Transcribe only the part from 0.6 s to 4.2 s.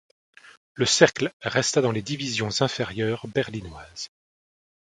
Le cercle resta dans les divisions inférieures berlinoises.